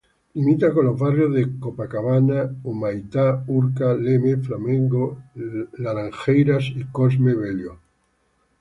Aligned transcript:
Limita 0.33 0.73
con 0.73 0.87
los 0.87 0.97
barrios 0.99 1.31
de 1.31 1.59
Copacabana, 1.59 2.49
Humaitá, 2.63 3.43
Urca, 3.45 3.93
Leme, 3.93 4.37
Flamengo, 4.37 5.21
Laranjeiras 5.77 6.63
y 6.75 6.85
Cosme 6.85 7.35
Velho. 7.35 7.77